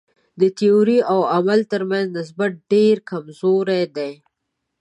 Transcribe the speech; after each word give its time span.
د 0.39 0.41
تیورۍ 0.57 0.99
او 1.11 1.19
عمل 1.35 1.59
تر 1.71 1.81
منځ 1.89 2.07
نسبت 2.19 2.51
ډېر 2.73 2.95
کمزوری 3.09 3.83
دی. 3.95 4.13